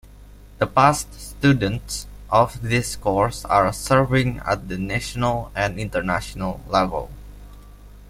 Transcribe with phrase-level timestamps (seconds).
[0.57, 7.11] The past students of this course are serving at the national and International level.